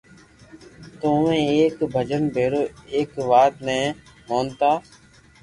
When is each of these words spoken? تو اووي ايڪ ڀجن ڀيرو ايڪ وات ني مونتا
تو 0.99 1.03
اووي 1.05 1.41
ايڪ 1.55 1.75
ڀجن 1.93 2.23
ڀيرو 2.35 2.63
ايڪ 2.93 3.09
وات 3.29 3.53
ني 3.67 3.79
مونتا 4.27 4.71